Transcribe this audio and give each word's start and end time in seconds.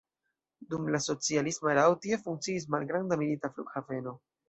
Dum 0.73 0.87
la 0.95 1.01
socialisma 1.09 1.71
erao 1.75 1.99
tie 2.07 2.21
funkciis 2.25 2.69
malgranda 2.79 3.23
milita 3.25 3.57
flughaveno. 3.57 4.21